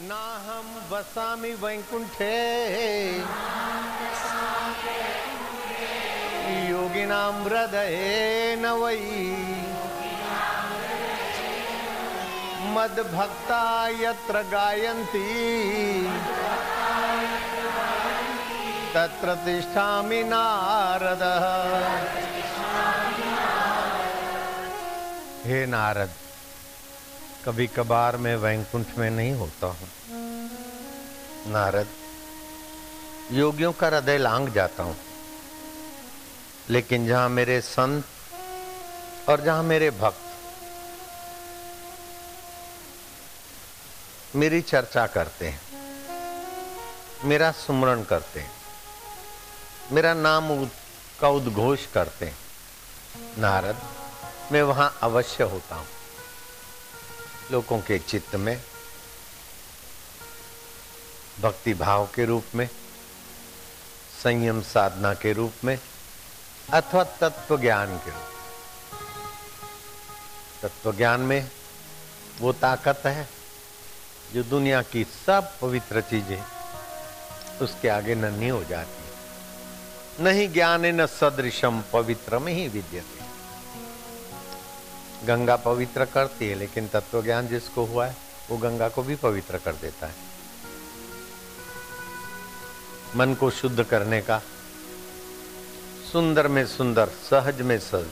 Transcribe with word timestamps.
नाहं 0.00 0.66
वसामि 0.90 1.48
वैकुंठे। 1.52 2.34
योगिनां 6.68 7.32
हृदये 7.44 8.56
न 8.56 8.70
वै 8.80 9.00
मद्भक्ता 12.68 13.62
यत्र 13.88 14.42
गायन्ति। 14.42 15.24
तत्र 18.94 19.34
तिष्ठामि 19.34 20.22
नारदः। 20.24 21.48
हे 25.44 25.66
नारद 25.66 26.27
कभी 27.48 27.66
कभार 27.66 28.16
मैं 28.16 28.34
वैकुंठ 28.36 28.86
में 28.98 29.10
नहीं 29.10 29.32
होता 29.32 29.66
हूँ। 29.66 29.88
नारद, 31.46 31.86
योगियों 33.32 33.72
का 33.72 33.86
हृदय 33.86 34.18
लांग 34.18 34.48
जाता 34.48 34.82
हूँ। 34.82 34.96
लेकिन 36.70 37.06
जहाँ 37.06 37.28
मेरे 37.28 37.60
संत 37.60 38.04
और 39.28 39.40
जहाँ 39.40 39.62
मेरे 39.62 39.90
भक्त, 39.90 40.26
मेरी 44.36 44.60
चर्चा 44.62 45.06
करते 45.06 45.48
हैं, 45.48 45.60
मेरा 47.24 47.50
सुमरण 47.56 48.02
करते 48.04 48.40
हैं, 48.40 48.50
मेरा 49.92 50.14
नाम 50.14 50.66
का 51.20 51.28
उद्घोष 51.28 51.86
करते 51.86 52.26
हैं। 52.26 52.38
नारद, 53.38 53.82
मैं 54.52 54.62
वहाँ 54.62 54.98
अवश्य 55.02 55.44
होता 55.44 55.76
हूँ। 55.76 55.86
लोगों 57.52 57.78
के 57.80 57.98
चित्त 57.98 58.34
में, 58.36 58.60
भक्ति 61.40 61.74
भाव 61.74 62.06
के 62.14 62.24
रूप 62.24 62.44
में, 62.54 62.68
संयम 64.22 64.60
साधना 64.62 65.14
के 65.14 65.32
रूप 65.32 65.64
में, 65.64 65.78
अथवा 66.72 67.04
तत्व 67.20 67.58
ज्ञान 67.60 67.96
के 67.98 68.10
रूप 68.10 68.26
तत्व 70.62 70.92
ज्ञान 70.96 71.20
में 71.20 71.50
वो 72.40 72.52
ताकत 72.52 73.02
है, 73.06 73.28
जो 74.34 74.42
दुनिया 74.42 74.82
की 74.82 75.04
सब 75.26 75.52
पवित्र 75.60 76.00
चीज़ें 76.00 76.42
उसके 77.62 77.88
आगे 77.88 78.14
नन्ही 78.14 78.48
हो 78.48 78.64
जाती 78.64 79.02
है 79.02 80.24
नहीं 80.24 80.48
ज्ञान 80.52 80.86
न 80.86 81.06
सदृशम 81.06 81.82
पवित्र 81.92 82.38
में 82.38 82.52
ही 82.52 82.68
विद्यते। 82.68 83.17
गंगा 85.26 85.56
पवित्र 85.56 86.04
करती 86.04 86.48
है, 86.48 86.54
लेकिन 86.54 86.88
तत्व 86.88 87.22
ज्ञान 87.22 87.48
जिसको 87.48 87.84
हुआ 87.84 88.06
है, 88.06 88.16
वो 88.50 88.56
गंगा 88.56 88.88
को 88.88 89.02
भी 89.02 89.14
पवित्र 89.16 89.58
कर 89.58 89.72
देता 89.72 90.06
है। 90.06 90.14
मन 93.16 93.34
को 93.34 93.50
शुद्ध 93.50 93.82
करने 93.82 94.20
का, 94.20 94.40
सुंदर 96.12 96.48
में 96.48 96.66
सुंदर, 96.66 97.08
सहज 97.30 97.60
में 97.60 97.78
सहज, 97.78 98.06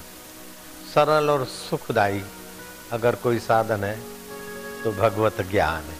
सरल 0.94 1.30
और 1.30 1.44
सुखदाई 1.44 2.22
अगर 2.92 3.14
कोई 3.14 3.38
साधन 3.38 3.84
है 3.84 3.98
तो 4.84 4.92
भगवत 4.92 5.40
ज्ञान 5.50 5.82
है। 5.82 5.98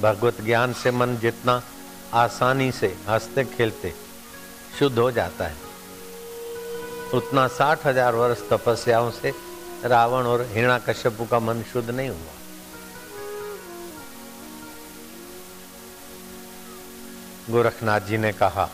भगवत 0.00 0.40
ज्ञान 0.40 0.72
से 0.72 0.90
मन 0.90 1.16
जितना 1.16 1.62
आसानी 2.14 2.70
से 2.72 2.96
हँसते 3.08 3.44
खेलते 3.46 3.92
शुद्ध 4.78 4.98
हो 4.98 5.10
जाता 5.10 5.46
है। 5.46 5.56
उतना 7.14 7.46
साठ 7.48 7.86
हज़ार 7.86 8.14
वर्ष 8.14 8.40
तपस्याओं 8.50 9.10
से 9.10 9.32
रावण 9.84 10.26
और 10.26 10.42
हिरणा 10.52 10.78
कश्यपु 10.78 11.24
का 11.24 11.38
मन 11.38 11.62
शुद्ध 11.62 11.90
नहीं 11.90 12.08
हुआ। 12.08 12.34
गोरखनाथ 17.50 18.00
जी 18.00 18.18
ने 18.18 18.32
कहा 18.32 18.68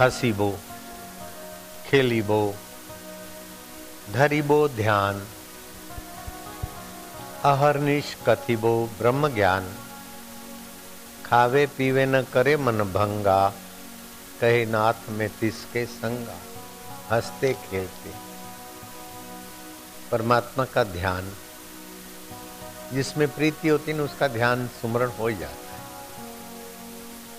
हसी 0.00 0.32
बो 0.32 0.50
खेली 1.86 2.22
बो 2.22 2.54
धरी 4.12 4.40
बो 4.42 4.68
ध्यान, 4.68 5.26
अहरनिश 7.44 8.16
कथिबो 8.26 8.72
ब्रह्म 8.98 9.28
ज्ञान 9.28 9.68
खावे 11.26 11.66
पीवे 11.66 12.06
न 12.06 12.22
करे 12.22 12.56
मन 12.56 12.82
भंगा, 12.92 13.52
कहे 14.40 14.64
नाथ 14.66 15.08
में 15.10 15.28
तिसके 15.40 15.84
संगा, 15.86 16.38
हँसते 17.10 17.52
खेलते। 17.70 18.29
परमात्मा 20.12 20.64
का 20.64 20.84
ध्यान। 20.84 21.32
जिसमें 22.92 23.28
प्रीति 23.28 23.68
होती 23.68 23.92
है 23.92 24.00
उसका 24.00 24.28
ध्यान 24.28 24.68
सुमरण 24.68 25.08
हो 25.08 25.26
ही 25.26 25.36
जाता 25.36 25.54
है। 25.54 25.80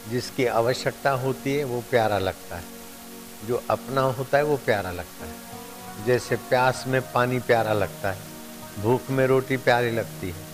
जिसकी 0.10 0.46
आवश्यकता 0.46 1.12
होती 1.12 1.56
है, 1.56 1.64
वो 1.64 1.82
प्यारा 1.82 2.18
लगता 2.18 2.56
है। 2.56 2.64
जो 3.46 3.64
अपना 3.70 4.02
होता 4.02 4.38
है, 4.38 4.44
वो 4.44 4.58
प्यारा 4.58 4.92
लगता 4.92 5.26
है। 5.26 5.36
जैसे 6.06 6.36
प्यास 6.36 6.84
में 6.88 7.12
पानी 7.12 7.40
प्यारा 7.40 7.74
लगता 7.74 8.12
है, 8.12 8.20
भूख 8.80 9.10
में 9.10 9.28
रोटी 9.28 9.58
प्यारी 9.58 9.92
लगती 9.92 10.30
है। 10.30 10.46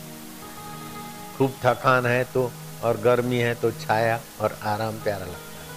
खूब 1.37 1.55
थकान 1.63 2.05
है 2.05 2.23
तो 2.23 2.51
और 2.83 2.97
गर्मी 2.97 3.37
है 3.37 3.55
तो 3.55 3.71
छाया 3.71 4.21
और 4.39 4.59
आराम 4.63 4.99
प्यारा 4.99 5.25
लगता 5.25 5.39
है। 5.39 5.67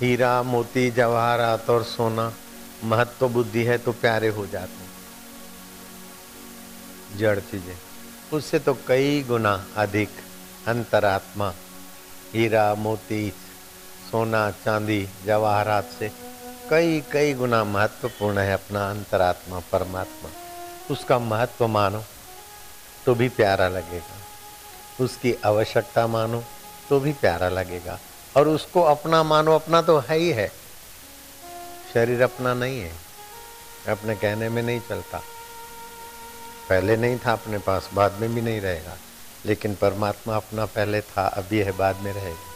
हीरा 0.00 0.42
मोती, 0.42 0.90
जवाहरात 0.90 1.70
और 1.70 1.82
सोना 1.82 2.34
महत्व 2.84 3.28
बुद्धि 3.28 3.64
है 3.64 3.78
तो 3.78 3.92
प्यारे 3.92 4.28
हो 4.28 4.46
जाते 4.46 4.72
हैं। 4.72 4.90
जड़ 7.18 7.40
चीज़ें। 7.40 7.78
उससे 8.32 8.58
तो 8.58 8.78
कई 8.88 9.22
गुना 9.22 9.66
अधिक 9.76 10.10
अंतरात्मा, 10.66 11.52
हीरा, 12.34 12.74
मोती, 12.74 13.32
सोना, 14.10 14.50
चांदी, 14.50 15.08
जवाहरात 15.26 15.90
से 15.98 16.10
कई 16.70 17.00
कई 17.12 17.34
गुना 17.34 17.64
महत्वपूर्ण 17.64 18.38
है 18.38 18.52
अपना 18.52 18.90
अंतरात्मा, 18.90 19.58
परमात्मा। 19.72 20.30
उसका 20.90 21.18
महत्व 21.18 21.66
मानो 21.66 22.04
तो 23.06 23.14
भी 23.14 23.28
प्यारा 23.28 23.68
लगेगा। 23.68 24.16
उसकी 25.04 25.34
आवश्यकता 25.44 26.06
मानो 26.06 26.44
तो 26.88 27.00
भी 27.00 27.12
प्यारा 27.12 27.48
लगेगा। 27.48 27.98
और 28.36 28.48
उसको 28.48 28.82
अपना 28.82 29.22
मानो, 29.22 29.54
अपना 29.54 29.82
तो 29.82 29.98
है 29.98 30.18
ही 30.18 30.30
है। 30.30 30.63
शरीर 31.94 32.22
अपना 32.22 32.54
नहीं 32.54 32.80
है, 32.80 32.92
अपने 33.88 34.14
कहने 34.14 34.48
में 34.48 34.62
नहीं 34.62 34.80
चलता। 34.80 35.18
पहले 36.68 36.96
नहीं 36.96 37.18
था 37.18 37.32
अपने 37.32 37.58
पास, 37.58 37.90
बाद 37.94 38.12
में 38.12 38.34
भी 38.34 38.40
नहीं 38.40 38.60
रहेगा। 38.60 38.96
लेकिन 39.46 39.74
परमात्मा 39.74 40.36
अपना 40.36 40.64
पहले 40.64 41.00
था 41.00 41.26
अभी 41.26 41.58
है 41.58 41.72
बाद 41.72 41.96
में 41.96 42.12
रहेगा। 42.12 42.54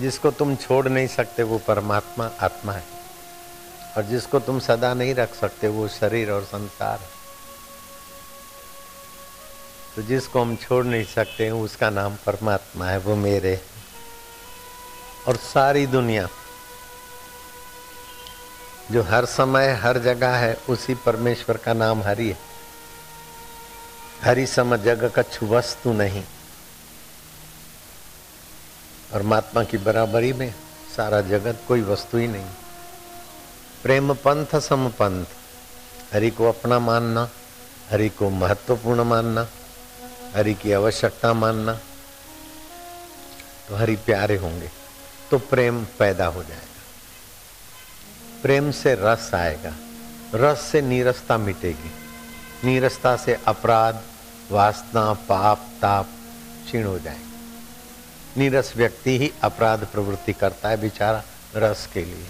जिसको 0.00 0.30
तुम 0.30 0.56
छोड़ 0.56 0.88
नहीं 0.88 1.08
सकते, 1.08 1.42
वो 1.42 1.58
परमात्मा 1.58 2.30
आत्मा 2.40 2.72
है। 2.72 2.84
और 3.96 4.02
जिसको 4.02 4.40
तुम 4.40 4.60
सदा 4.60 4.94
नहीं 4.94 5.14
रख 5.14 5.34
सकते, 5.34 5.68
वो 5.68 5.88
शरीर 5.88 6.30
और 6.30 6.44
संसार 6.44 7.00
है। 7.00 7.08
तो 9.96 10.02
जिसको 10.02 10.40
हम 10.40 10.56
छोड़ 10.56 10.84
नहीं 10.84 11.04
सकते 11.04 11.50
उसका 11.50 11.90
नाम 11.90 12.16
परमात्मा 12.26 12.86
है, 12.86 12.98
वो 12.98 13.16
मेरे। 13.16 13.60
और 15.28 15.36
सारी 15.36 15.86
दुनिया 15.86 16.28
जो 18.92 19.02
हर 19.02 19.24
समय, 19.24 19.72
हर 19.72 19.98
जगह 19.98 20.36
है, 20.36 20.54
उसी 20.68 20.94
परमेश्वर 20.94 21.56
का 21.56 21.72
नाम 21.72 22.02
हरि 22.02 22.28
है। 22.28 22.38
हरि 24.22 24.46
सम 24.46 24.76
जग 24.76 25.12
कछु 25.16 25.46
वस्तु 25.46 25.92
नहीं। 25.92 26.22
परमात्मा 29.12 29.64
की 29.64 29.78
बराबरी 29.78 30.32
में 30.32 30.54
सारा 30.96 31.20
जगत 31.20 31.60
कोई 31.68 31.82
वस्तु 31.82 32.18
ही 32.18 32.26
नहीं। 32.26 32.46
प्रेम 33.82 34.14
पंथ, 34.14 34.60
सम 34.60 34.88
पंथ। 34.88 35.26
हरि 36.14 36.30
को 36.30 36.48
अपना 36.48 36.78
मानना, 36.78 37.28
हरि 37.90 38.08
को 38.08 38.30
महत्वपूर्ण 38.30 39.04
मानना, 39.04 39.48
हरि 40.34 40.54
की 40.54 40.72
आवश्यकता 40.72 41.32
मानना 41.32 41.80
तो 43.68 43.76
हरि 43.76 43.96
प्यारे 43.96 44.36
होंगे 44.36 44.70
तो 45.30 45.38
प्रेम 45.38 45.84
पैदा 45.98 46.26
हो 46.26 46.42
जाएगा। 46.42 46.73
प्रेम 48.44 48.70
से 48.70 48.94
रस 48.94 49.30
आएगा। 49.34 49.72
रस 50.34 50.60
से 50.60 50.82
नीरसता 50.82 51.38
मिटेगी। 51.38 51.90
नीरसता 52.64 53.16
से 53.16 53.38
अपराध, 53.46 54.02
वासना, 54.50 55.12
पाप, 55.12 55.58
ताप 55.82 56.06
क्षीण 56.66 56.86
हो 56.86 56.98
जाएँगे। 56.98 57.24
नीरस 58.40 58.72
व्यक्ति 58.76 59.18
ही 59.18 59.32
अपराध 59.42 59.86
प्रवृत्ति 59.92 60.32
करता 60.32 60.68
है 60.68 60.76
बेचारा 60.76 61.22
रस 61.56 61.88
के 61.92 62.04
लिए। 62.04 62.26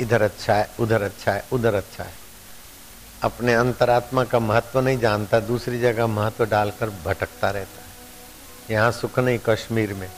इधर 0.00 0.22
अच्छा 0.22 0.54
है, 0.54 0.70
उधर 0.80 1.02
अच्छा 1.02 1.32
है, 1.32 1.44
उधर 1.52 1.74
अच्छा 1.74 2.04
है। 2.04 2.14
अपने 3.22 3.54
अंतरात्मा 3.54 4.24
का 4.24 4.38
महत्व 4.38 4.80
नहीं 4.80 4.98
जानता, 4.98 5.40
दूसरी 5.40 5.80
जगह 5.80 6.06
महत्व 6.06 6.46
डालकर 6.46 6.90
भटकता 6.90 7.50
रहता 7.50 7.80
है। 7.80 7.88
यहाँ 8.70 8.92
सुख 8.92 9.18
नहीं 9.18 9.38
कश्मीर 9.38 9.94
में 9.94 10.10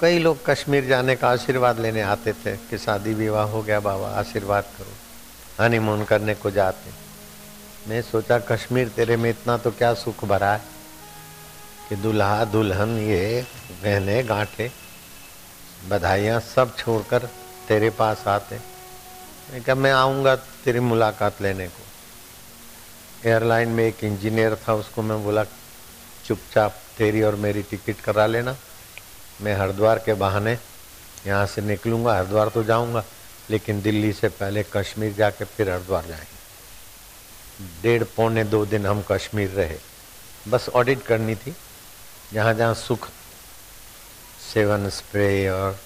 कई 0.00 0.18
लोग 0.18 0.46
कश्मीर 0.46 0.84
जाने 0.84 1.16
का 1.16 1.28
आशीर्वाद 1.28 1.78
लेने 1.78 2.02
आते 2.02 2.32
थे 2.32 2.56
कि 2.56 2.78
शादी 2.78 3.14
विवाह 3.14 3.44
हो 3.44 3.62
गया, 3.62 3.80
बाबा, 3.80 4.08
आशीर्वाद 4.08 4.64
करो। 4.64 5.64
हनीमून 5.64 6.04
करने 6.04 6.34
को 6.34 6.50
जाते। 6.50 6.90
मैं 7.90 8.02
सोचा, 8.02 8.38
कश्मीर 8.38 8.88
तेरे 8.88 9.16
में 9.16 9.30
इतना 9.30 9.56
तो 9.56 9.70
क्या 9.70 9.94
सुख 9.94 10.24
भरा 10.24 10.52
है 10.52 10.62
कि 11.88 11.96
दुल्हा, 11.96 12.44
दुल्हन 12.44 12.98
ये 12.98 13.46
गहने 13.82 14.22
गांठे, 14.22 14.70
बधाइयाँ 15.88 16.40
सब 16.40 16.76
छोड़कर 16.76 17.28
तेरे 17.68 17.90
पास 17.90 18.26
आते। 18.26 18.58
मैं 19.50 19.62
क्या 19.62 19.74
मैं 19.74 19.92
आऊँगा 19.92 20.36
तेरी 20.36 20.80
मुलाकात 20.80 21.42
लेने 21.42 21.68
को। 21.68 21.82
एयरलाइन 23.28 23.68
में 23.68 23.84
एक 23.84 24.04
इंजीनियर 24.04 24.54
था, 24.54 24.74
उसको 24.74 25.02
मैं 25.02 25.24
बोला, 25.24 25.44
चुपचाप 26.26 26.74
तेरी 26.98 27.22
और 27.22 27.34
मेरी 27.34 27.62
टिकट 27.62 28.00
करा 28.00 28.26
लेना। 28.26 28.56
मैं 29.40 29.54
हरिद्वार 29.54 29.98
के 29.98 30.14
बहाने 30.14 30.58
यहाँ 31.26 31.46
से 31.46 31.62
निकलूँगा, 31.62 32.18
हरिद्वार 32.18 32.48
तो 32.48 32.64
जाऊँगा, 32.64 33.04
लेकिन 33.50 33.82
दिल्ली 33.82 34.12
से 34.12 34.28
पहले 34.28 34.64
कश्मीर 34.72 35.12
जाके 35.12 35.44
फिर 35.44 35.70
हरिद्वार 35.70 36.06
जाएँगे। 36.06 36.38
डेढ़ 37.82 38.04
पौने 38.04 38.44
दो 38.44 38.66
दिन 38.66 38.86
हम 38.86 39.04
कश्मीर 39.10 39.50
रहे। 39.50 39.78
बस 40.48 40.68
ऑडिट 40.68 41.02
करनी 41.02 41.34
थी। 41.34 41.56
जहाँ 42.32 42.54
जहाँ 42.54 42.74
सुख, 42.74 43.08
सेवन 44.54 44.88
स्प्रे 44.88 45.48
और 45.48 45.78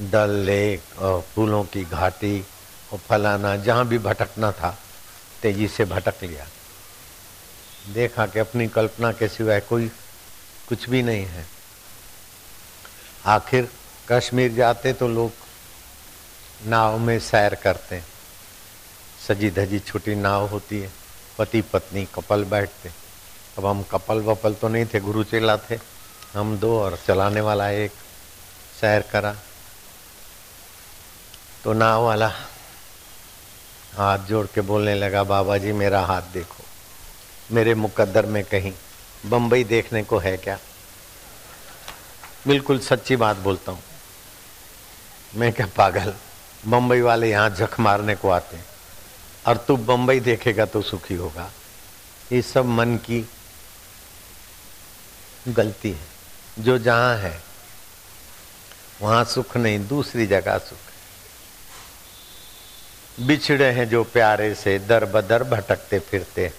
डल 0.00 0.30
लेक 0.30 0.98
और 0.98 1.20
फूलों 1.20 1.64
की 1.64 1.84
घाटी 1.84 2.44
और 2.92 2.98
फलाना, 2.98 3.56
जहाँ 3.56 3.86
भी 3.86 3.98
भटकना 3.98 4.52
था, 4.52 4.78
तेज़ी 5.42 5.68
से 5.68 5.84
भटक 5.84 6.14
लिया। 6.22 6.46
देखा 7.94 8.26
कि 8.26 8.38
अपनी 8.38 8.68
कल्पना 8.68 9.12
के 9.12 9.28
सिवाय 9.28 9.60
कोई 9.60 9.88
कुछ 10.68 10.88
भी 10.90 11.02
नहीं 11.02 11.24
है। 11.24 11.57
आखिर 13.28 13.68
कश्मीर 14.08 14.52
जाते 14.52 14.92
तो 14.92 15.08
लोग 15.08 16.66
नाव 16.66 16.98
में 16.98 17.18
सैर 17.20 17.54
करते 17.54 17.96
हैं। 17.96 18.04
सजी 19.26 19.50
धजी 19.50 19.78
छोटी 19.78 20.14
नाव 20.14 20.46
होती 20.48 20.78
है, 20.80 20.90
पति 21.38 21.60
पत्नी 21.62 22.04
कपल 22.14 22.44
बैठते। 22.44 22.90
अब 23.58 23.66
हम 23.66 23.82
कपल 23.82 24.20
वपल 24.22 24.54
तो 24.54 24.68
नहीं 24.68 24.86
थे, 24.86 25.00
गुरु 25.00 25.24
चेला 25.24 25.56
थे। 25.60 25.78
हम 26.34 26.56
दो 26.58 26.78
और 26.80 26.98
चलाने 27.06 27.40
वाला 27.40 27.68
एक, 27.70 27.92
सैर 28.80 29.02
करा। 29.12 29.34
तो 31.64 31.72
नाव 31.72 32.04
वाला 32.04 32.32
हाथ 33.94 34.18
जोड़ 34.18 34.46
के 34.46 34.60
बोलने 34.62 34.94
लगा, 34.94 35.22
बाबा 35.24 35.58
जी 35.58 35.72
मेरा 35.74 36.00
हाथ 36.02 36.22
देखो, 36.32 36.64
मेरे 37.52 37.74
मुकद्दर 37.74 38.26
में 38.26 38.42
कहीं 38.44 38.72
बम्बई 39.26 39.64
देखने 39.66 40.02
को 40.04 40.18
है 40.18 40.36
क्या? 40.36 40.58
बिल्कुल 42.46 42.78
सच्ची 42.78 43.16
बात 43.16 43.36
बोलता 43.36 43.72
हूँ। 43.72 43.82
मैं 45.34 45.52
क्या 45.52 45.66
पागल? 45.66 46.14
बम्बई 46.66 47.00
वाले 47.00 47.30
यहाँ 47.30 47.50
झक 47.50 47.80
मारने 47.80 48.14
को 48.14 48.30
आते 48.30 48.56
हैं। 48.56 48.64
और 49.46 49.56
तू 49.56 49.76
बम्बई 49.76 50.20
देखेगा 50.20 50.64
तो 50.64 50.82
सुखी 50.82 51.14
होगा। 51.14 51.50
ये 52.32 52.42
सब 52.42 52.64
मन 52.64 52.96
की 52.96 53.30
गलती 55.48 55.90
है। 55.90 56.06
जो 56.58 56.78
जहाँ 56.78 57.16
है, 57.16 57.42
वहाँ 59.02 59.24
सुख 59.24 59.56
नहीं, 59.56 59.86
दूसरी 59.88 60.26
जगह 60.26 60.58
सुख 60.58 60.78
है। 60.78 60.88
बिछड़े 63.26 63.70
हैं 63.70 63.88
जो 63.88 64.04
प्यारे 64.04 64.54
से, 64.54 64.78
दर 64.78 65.04
बदर 65.04 65.42
भटकते 65.42 65.98
फिरते 65.98 66.46
हैं। 66.46 66.54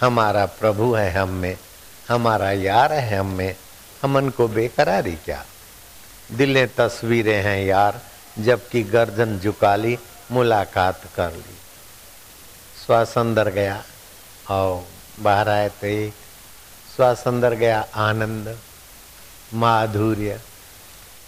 हमारा 0.00 0.46
प्रभु 0.46 0.94
है 0.94 1.12
हम 1.12 1.28
में, 1.28 1.58
हमारा 2.08 2.50
यार 2.50 2.92
है 2.92 3.18
हम 3.18 3.26
में 3.26 3.56
हमन 4.04 4.28
को 4.28 4.48
बेकरारी 4.48 5.12
क्या? 5.12 5.44
दिलें 6.32 6.68
तस्वीरें 6.68 7.42
हैं 7.42 7.64
यार, 7.64 8.00
जबकि 8.38 8.82
गर्दन 8.82 9.38
झुका 9.38 9.76
ली 9.76 9.98
मुलाकात 10.30 11.02
कर 11.16 11.32
ली। 11.32 11.56
श्वास 12.86 13.18
अंदर 13.18 13.48
गया 13.48 13.84
और 14.50 14.88
बाहर 15.20 15.48
आए 15.48 15.68
तो 15.68 15.86
एक। 15.86 16.12
श्वास 16.96 17.24
अंदर 17.26 17.54
गया, 17.54 17.86
आनंद, 17.94 18.58
माधुर्य। 19.54 20.40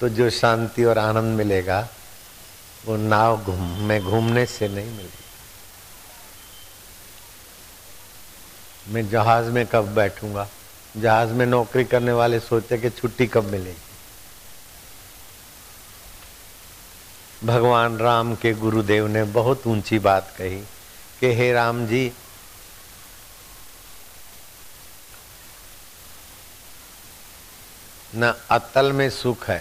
तो 0.01 0.09
जो 0.09 0.31
शांति 0.31 0.85
और 0.85 0.99
आनंद 0.99 1.37
मिलेगा, 1.37 1.89
वो 2.87 2.97
नाव 2.97 3.45
घूम, 3.45 3.81
में 3.81 4.03
घूमने 4.03 4.47
से 4.47 4.69
नहीं 4.69 4.91
मिलेगी 4.91 5.23
मैं 8.89 9.09
जहाज़ 9.09 9.47
में 9.47 9.67
कब 9.67 9.95
बैठूँगा? 9.95 10.49
जहाज़ 10.97 11.31
में 11.31 11.47
नौकरी 11.47 11.85
करने 11.85 12.13
वाले 12.13 12.41
सोचते 12.41 12.79
कि 12.79 12.91
छुट्टी 12.91 13.27
कब 13.27 13.45
मिलेगी। 13.45 13.85
भगवान 17.45 17.99
राम 17.99 18.35
के 18.35 18.53
गुरुदेव 18.55 19.07
ने 19.07 19.25
बहुत 19.25 19.67
ऊँची 19.67 19.99
बात 19.99 20.35
कही 20.39 20.61
कि 21.21 21.35
हे 21.35 21.53
राम 21.53 21.87
जी, 21.87 22.13
न 28.15 28.33
अतल 28.51 28.93
में 28.93 29.09
सुख 29.11 29.49
है, 29.49 29.59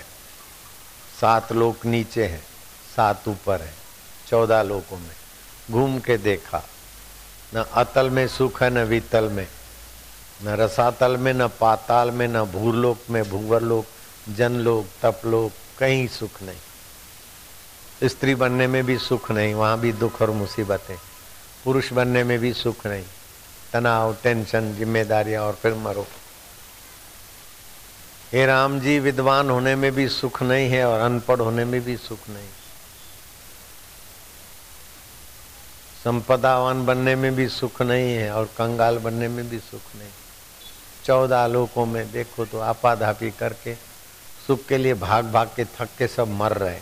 सात 1.21 1.51
लोक 1.51 1.85
नीचे 1.85 2.25
हैं, 2.25 2.43
सात 2.95 3.27
ऊपर 3.27 3.61
है, 3.61 3.73
चौदह 4.27 4.61
लोकों 4.63 4.97
में, 4.97 5.15
घूम 5.71 5.99
के 5.99 6.17
देखा। 6.17 6.63
न 7.55 7.65
अतल 7.73 8.09
में 8.09 8.27
सुख 8.27 8.61
है, 8.63 8.69
न 8.69 8.83
वितल 8.83 9.29
में। 9.29 9.47
न 10.43 10.47
रसातल 10.47 11.17
में, 11.17 11.33
न 11.33 11.47
पाताल 11.47 12.11
में, 12.11 12.27
न 12.27 12.43
भूरलोक 12.43 12.99
में, 13.09 13.29
भूवरलोक, 13.29 13.85
जनलोक, 14.29 14.85
तपलोक, 15.01 15.51
कहीं 15.79 16.07
सुख 16.07 16.43
नहीं। 16.43 18.07
स्त्री 18.07 18.35
बनने 18.35 18.67
में 18.67 18.85
भी 18.85 18.97
सुख 18.97 19.31
नहीं, 19.31 19.53
वहाँ 19.53 19.79
भी 19.79 19.91
दुख 19.91 20.21
और 20.21 20.31
मुसीबतें। 20.31 20.97
पुरुष 21.63 21.93
बनने 21.93 22.23
में 22.23 22.39
भी 22.39 22.53
सुख 22.53 22.87
नहीं। 22.87 23.03
तनाव, 23.73 24.15
टेंशन, 24.23 24.75
जिम्मेदारियाँ 24.75 25.43
और 25.43 25.53
फिर 25.53 25.73
मरो। 25.73 26.07
हे 28.33 28.45
राम 28.45 28.79
जी, 28.79 28.99
विद्वान 28.99 29.49
होने 29.49 29.75
में 29.75 29.91
भी 29.91 30.09
सुख 30.09 30.43
नहीं 30.43 30.69
है 30.69 30.85
और 30.85 30.99
अनपढ़ 30.99 31.39
होने 31.39 31.65
में 31.65 31.81
भी 31.81 31.97
सुख 31.97 32.29
नहीं। 32.29 32.47
संपदावान 36.03 36.85
बनने 36.85 37.15
में 37.15 37.35
भी 37.35 37.49
सुख 37.49 37.81
नहीं 37.81 38.15
है 38.15 38.31
और 38.31 38.45
कंगाल 38.45 38.97
बनने 38.97 39.27
में 39.27 39.49
भी 39.49 39.59
सुख 39.59 39.95
नहीं। 39.95 40.09
चौदह 41.05 41.47
लोकों 41.47 41.85
में 41.85 42.11
देखो 42.11 42.45
तो 42.45 42.59
आपाधापी 42.59 43.31
करके, 43.31 43.75
सुख 44.47 44.65
के 44.65 44.77
लिए 44.77 44.93
भाग 44.93 45.25
भाग 45.25 45.47
के 45.47 45.65
थक 45.65 45.89
के 45.97 46.07
सब 46.07 46.27
मर 46.27 46.51
रहे। 46.51 46.79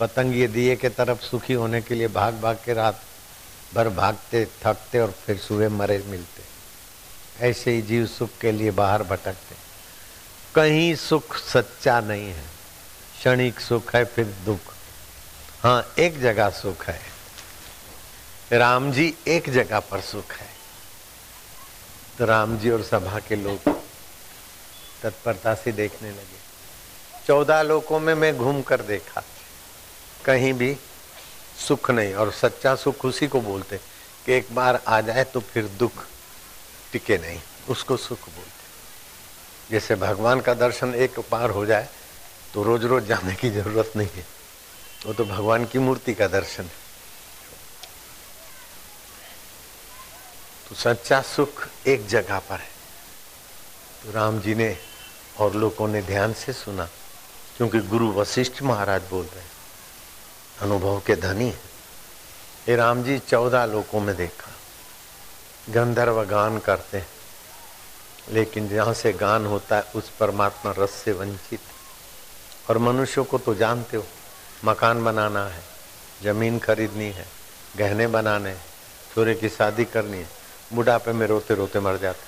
पतंग 0.00 0.48
दिए 0.48 0.76
के 0.76 0.88
तरफ़ 0.88 1.20
सुखी 1.22 1.52
होने 1.52 1.82
के 1.82 1.94
लिए 1.94 2.08
भाग 2.08 2.34
भाग 2.34 2.58
के 2.64 2.72
रात 2.72 3.00
भर 3.74 3.88
भागते, 3.88 4.44
थकते 4.44 4.98
और 4.98 5.10
फिर 5.10 5.38
सुबह 5.38 5.68
मरे 5.68 6.04
मिलते। 6.06 6.42
ऐसे 7.48 7.70
ही 7.70 7.82
जीव 7.82 8.06
सुख 8.06 8.30
के 8.40 8.52
लिए 8.52 8.70
बाहर 8.70 9.02
भटकते। 9.02 9.56
कहीं 10.54 10.94
सुख 10.94 11.36
सच्चा 11.36 12.00
नहीं 12.00 12.28
है। 12.28 12.44
क्षणिक 13.18 13.60
सुख 13.60 13.94
है, 13.94 14.04
फिर 14.04 14.26
दुख। 14.26 14.74
हाँ 15.62 15.92
एक 15.98 16.20
जगह 16.20 16.50
सुख 16.50 16.84
है। 16.84 17.00
राम 18.52 18.92
जी 18.92 19.14
एक 19.28 19.50
जगह 19.50 19.80
पर 19.80 20.00
सुख 20.00 20.32
है। 20.32 20.57
तो 22.18 22.24
राम 22.24 22.56
जी 22.58 22.70
और 22.70 22.82
सभा 22.82 23.18
के 23.18 23.36
लोग 23.36 23.68
तत्परता 25.02 25.54
से 25.54 25.72
देखने 25.72 26.10
लगे। 26.10 26.38
चौदह 27.26 27.62
लोकों 27.62 28.00
में 28.00 28.14
मैं 28.14 28.36
घूम 28.38 28.62
कर 28.62 28.80
देखा। 28.82 29.22
कहीं 30.24 30.52
भी 30.52 30.76
सुख 31.58 31.90
नहीं 31.90 32.14
और 32.14 32.32
सच्चा 32.32 32.74
सुख 32.74 33.04
उसी 33.04 33.26
को 33.28 33.40
बोलते। 33.40 33.76
कि 34.26 34.32
एक 34.32 34.46
बार 34.54 34.80
आ 34.88 35.00
जाए 35.00 35.24
तो 35.24 35.40
फिर 35.40 35.64
दुख 35.78 36.04
टिके 36.92 37.18
नहीं, 37.18 37.40
उसको 37.68 37.96
सुख 37.96 38.28
बोलते। 38.28 39.70
जैसे 39.70 39.94
भगवान 39.96 40.40
का 40.40 40.54
दर्शन 40.54 40.94
एक 40.94 41.18
बार 41.30 41.50
हो 41.50 41.64
जाए 41.66 41.88
तो 42.54 42.62
रोज 42.62 42.84
रोज 42.84 43.06
जाने 43.06 43.34
की 43.34 43.50
ज़रूरत 43.50 43.92
नहीं 43.96 44.08
है। 44.14 44.26
वो 45.06 45.12
तो 45.12 45.24
भगवान 45.24 45.64
की 45.64 45.78
मूर्ति 45.78 46.14
का 46.14 46.26
दर्शन 46.28 46.64
है। 46.64 46.87
तो 50.68 50.74
सच्चा 50.74 51.20
सुख 51.22 51.66
एक 51.86 52.06
जगह 52.08 52.38
पर 52.38 52.56
है। 52.56 52.76
तो 54.04 54.12
राम 54.12 54.40
जी 54.40 54.54
ने 54.54 54.76
और 55.40 55.54
लोगों 55.54 55.88
ने 55.88 56.02
ध्यान 56.02 56.32
से 56.32 56.52
सुना, 56.52 56.88
क्योंकि 57.56 57.78
गुरु 57.80 58.10
वशिष्ठ 58.12 58.62
महाराज 58.62 59.02
बोल 59.10 59.24
रहे 59.24 59.40
हैं, 59.40 59.50
अनुभव 60.62 61.00
के 61.06 61.16
धनी 61.16 61.46
है। 61.46 61.66
ये 62.68 62.76
राम 62.76 63.02
जी 63.02 63.18
चौदह 63.18 63.64
लोगों 63.64 64.00
में 64.00 64.14
देखा। 64.16 64.52
गंधर्व 65.72 66.22
गान 66.24 66.58
करते 66.58 66.98
हैं, 66.98 67.08
लेकिन 68.30 68.68
जहाँ 68.68 68.94
से 68.94 69.12
गान 69.12 69.46
होता 69.46 69.76
है, 69.76 69.82
उस 69.94 70.10
परमात्मा 70.10 70.74
रस 70.78 70.90
से 70.94 71.12
वंचित। 71.12 71.60
और 72.70 72.78
मनुष्यों 72.78 73.24
को 73.24 73.38
तो 73.38 73.54
जानते 73.54 73.96
हो, 73.96 74.06
मकान 74.64 75.04
बनाना 75.04 75.46
है, 75.46 75.62
ज़मीन 76.22 76.58
खरीदनी 76.58 77.10
है, 77.10 77.26
गहने 77.76 78.06
बनाने 78.06 78.50
हैं, 78.50 78.64
छोरे 79.14 79.34
की 79.34 79.48
शादी 79.48 79.84
करनी 79.84 80.18
है। 80.18 80.37
बुढ़ापे 80.70 81.12
में 81.12 81.26
रोते 81.26 81.54
रोते 81.54 81.80
मर 81.80 81.96
जाते। 81.98 82.26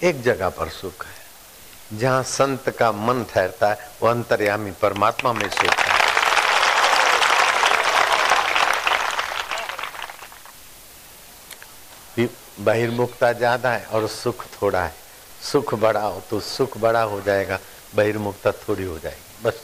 एक 0.00 0.22
जगह 0.22 0.48
पर 0.50 0.68
सुख 0.70 1.04
है, 1.06 1.12
जहाँ 1.92 2.22
संत 2.24 2.68
का 2.78 2.90
मन 2.92 3.24
ठहरता 3.30 3.68
है 3.68 3.90
वो 4.02 4.08
अंतर्यामी 4.08 4.70
परमात्मा 4.82 5.32
में 5.32 5.48
सुख 5.50 5.78
है। 5.78 5.98
बहिर्मुखता 12.60 13.32
ज़्यादा 13.32 13.70
है 13.70 13.84
और 13.86 14.06
सुख 14.08 14.44
थोड़ा 14.52 14.82
है। 14.82 14.94
सुख 15.42 15.74
बड़ा 15.76 16.00
हो 16.00 16.22
तो 16.30 16.40
सुख 16.42 16.76
बड़ा 16.78 17.02
हो 17.02 17.20
जाएगा, 17.20 17.58
बहिर्मुखता 17.94 18.52
थोड़ी 18.52 18.84
हो 18.84 18.98
जाएगी, 18.98 19.44
बस। 19.44 19.62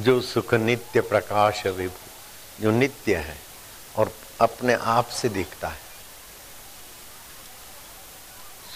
जो 0.00 0.20
सुख 0.22 0.54
नित्य 0.54 1.00
प्रकाश 1.02 1.66
विभु 1.66 2.62
जो 2.62 2.70
नित्य 2.70 3.16
है 3.16 3.36
और 3.96 4.12
अपने 4.40 4.74
आप 4.74 5.08
से 5.10 5.28
दिखता 5.28 5.68
है। 5.68 5.88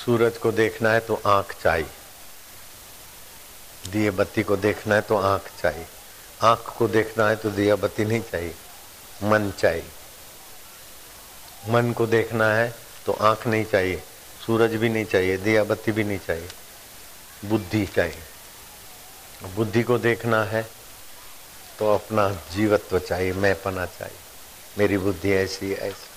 सूरज 0.04 0.38
को 0.38 0.52
देखना 0.52 0.90
है 0.90 1.00
तो 1.00 1.20
आँख 1.26 1.54
चाहिए। 1.62 1.88
दिए 3.84 4.10
बत्ती 4.10 4.42
को 4.42 4.56
देखना 4.56 4.94
है 4.94 5.00
तो 5.00 5.16
आँख 5.16 5.50
चाहिए। 5.62 5.86
आँख 6.42 6.74
को 6.78 6.88
देखना 6.88 7.28
है 7.28 7.36
तो 7.36 7.50
दिया 7.50 7.76
बत्ती 7.76 8.04
नहीं 8.04 8.20
चाहिए, 8.22 8.54
मन 9.22 9.50
चाहिए। 9.58 9.84
मन 11.68 11.92
को 11.92 12.06
देखना 12.06 12.54
है 12.54 12.74
तो 13.06 13.12
आँख 13.12 13.46
नहीं 13.46 13.64
चाहिए, 13.64 14.02
सूरज 14.46 14.74
भी 14.74 14.88
नहीं 14.88 15.04
चाहिए 15.04 15.36
दिया 15.38 15.64
बत्ती 15.64 15.92
भी 15.92 16.04
नहीं 16.04 16.18
चाहिए, 16.18 16.48
बुद्धि 17.44 17.86
चाहिए। 17.86 18.22
बुद्धि 19.56 19.82
को 19.82 19.98
देखना 19.98 20.42
है 20.44 20.62
तो 21.78 21.94
अपना 21.94 22.30
जीवत्व 22.30 22.98
चाहिए 22.98 23.32
मैं 23.32 23.62
पना 23.62 23.86
चाहिए। 23.86 24.18
मेरी 24.78 24.98
बुद्धि 24.98 25.32
ऐसी 25.32 25.72
ऐसी। 25.72 26.10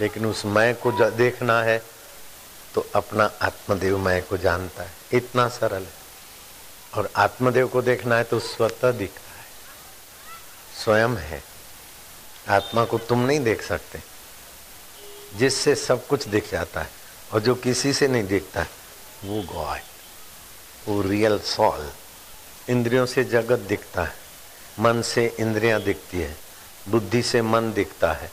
लेकिन 0.00 0.26
उस 0.26 0.44
मैं 0.46 0.74
को 0.74 1.10
देखना 1.10 1.62
है 1.62 1.82
तो 2.74 2.86
अपना 2.94 3.30
आत्मदेव 3.42 3.98
मैं 3.98 4.22
को 4.22 4.36
जानता 4.36 4.82
है। 4.82 4.90
इतना 5.12 5.48
सरल 5.48 5.82
है। 5.82 6.02
और 6.94 7.10
आत्मदेव 7.16 7.68
को 7.68 7.82
देखना 7.82 8.16
है 8.16 8.24
तो 8.24 8.40
स्वतः 8.40 8.90
दिखता 8.90 9.38
है। 9.38 9.44
स्वयं 10.84 11.16
है। 11.16 11.42
आत्मा 12.48 12.84
को 12.84 12.98
तुम 12.98 13.20
नहीं 13.20 13.40
देख 13.40 13.62
सकते। 13.62 14.02
जिससे 15.34 15.74
सब 15.74 16.06
कुछ 16.06 16.28
दिख 16.28 16.50
जाता 16.50 16.80
है, 16.80 16.90
और 17.32 17.40
जो 17.40 17.54
किसी 17.54 17.92
से 17.92 18.08
नहीं 18.08 18.24
दिखता 18.24 18.60
है 18.60 18.68
वो 19.24 19.42
गॉड 19.42 19.80
वो 20.88 21.02
रियल 21.02 21.38
सॉल। 21.38 21.92
इंद्रियों 22.70 23.06
से 23.06 23.24
जगत 23.24 23.58
दिखता 23.68 24.04
है 24.04 24.14
मन 24.80 25.02
से 25.02 25.26
इंद्रियाँ 25.40 25.80
दिखती 25.82 26.20
है 26.20 26.36
बुद्धि 26.88 27.22
से 27.22 27.42
मन 27.42 27.72
दिखता 27.72 28.12
है 28.12 28.30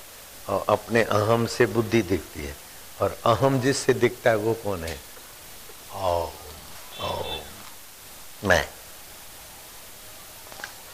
और 0.49 0.65
अपने 0.69 1.03
अहम 1.03 1.45
से 1.45 1.65
बुद्धि 1.65 2.01
दिखती 2.01 2.45
है 2.45 2.55
और 3.01 3.17
अहम 3.25 3.59
जिससे 3.61 3.93
दिखता 3.93 4.29
है 4.29 4.35
वो 4.35 4.53
कौन 4.53 4.83
है? 4.83 4.97
ओ, 5.93 6.29
ओ, 7.01 7.23
मैं। 8.43 8.65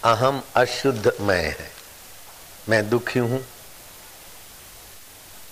अहम 0.04 0.42
अशुद्ध 0.56 1.14
मैं 1.22 1.44
है। 1.44 1.72
मैं 2.70 2.90
दुखी 2.90 3.20
हूँ 3.20 3.40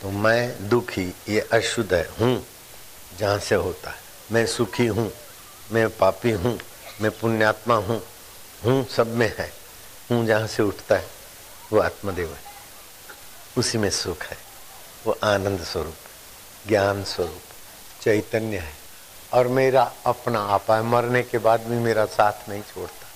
तो 0.02 0.12
मैं 0.12 0.70
दुखी 0.70 1.08
ये 1.30 1.40
अशुद्ध 1.54 1.94
है 1.94 2.08
हूँ 2.20 2.46
जहाँ 3.20 3.40
से 3.40 3.56
होता 3.56 3.90
है। 3.90 4.02
मैं 4.32 4.46
सुखी 4.48 4.86
हूँ 4.88 5.12
मैं 5.72 5.90
पापी 5.98 6.32
हूँ 6.32 6.58
मैं 7.02 7.12
पुण्यात्मा 7.12 7.76
हूँ 7.76 8.04
हूँ 8.66 8.88
सब 8.88 9.08
में 9.08 9.36
है, 9.38 9.54
हूँ 10.12 10.26
जहाँ 10.26 10.48
से 10.48 10.64
उठता 10.64 10.96
है, 10.96 11.08
वो 11.74 11.80
आत्मदेव 11.80 12.30
है। 12.30 12.40
उसी 13.58 13.78
में 13.78 13.90
सुख 13.90 14.24
है, 14.24 14.38
वो 15.08 15.18
आनंद 15.24 15.64
स्वरूप, 15.64 15.96
ज्ञान 16.68 17.04
स्वरूप, 17.04 17.42
चैतन्य 18.02 18.58
है। 18.58 18.74
और 19.34 19.48
मेरा 19.48 19.92
अपना 20.06 20.40
आपा 20.40 20.76
है, 20.76 20.84
मरने 20.84 21.24
के 21.24 21.38
बाद 21.38 21.62
भी 21.62 21.76
मेरा 21.76 22.06
साथ 22.06 22.50
नहीं 22.50 22.62
छोड़ता। 22.62 23.08